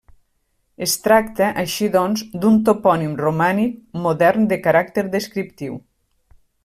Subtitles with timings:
[0.85, 3.77] Es tracta, així doncs, d'un topònim romànic
[4.07, 5.79] modern de caràcter descriptiu.